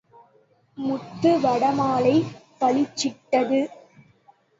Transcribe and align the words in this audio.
முத்து 0.77 1.31
வடமாலை 1.39 2.13
பளிச்சிட்டது. 2.61 3.59